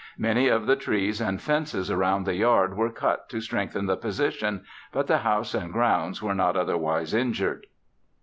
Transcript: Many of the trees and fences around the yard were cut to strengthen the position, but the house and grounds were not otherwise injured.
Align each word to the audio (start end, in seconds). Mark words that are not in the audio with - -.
Many 0.17 0.47
of 0.47 0.65
the 0.65 0.75
trees 0.75 1.21
and 1.21 1.39
fences 1.39 1.91
around 1.91 2.23
the 2.25 2.33
yard 2.33 2.75
were 2.75 2.89
cut 2.89 3.29
to 3.29 3.39
strengthen 3.39 3.85
the 3.85 3.95
position, 3.95 4.63
but 4.91 5.05
the 5.05 5.19
house 5.19 5.53
and 5.53 5.71
grounds 5.71 6.23
were 6.23 6.33
not 6.33 6.57
otherwise 6.57 7.13
injured. 7.13 7.67